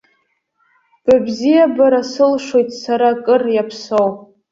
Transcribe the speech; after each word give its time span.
Быбзиабара 1.05 2.01
сылшоит 2.11 2.69
сара, 2.81 3.09
кыр 3.25 3.41
иаԥсоу! 3.55 4.09